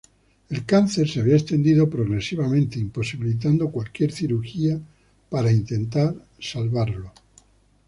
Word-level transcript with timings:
El 0.49 0.65
cáncer 0.65 1.07
se 1.07 1.21
había 1.21 1.35
extendido 1.35 1.87
progresivamente, 1.87 2.79
imposibilitando 2.79 3.69
cualquier 3.69 4.11
cirugía 4.11 4.79
para 5.29 5.51
intentar 5.51 6.15
salvarlo. 6.39 7.11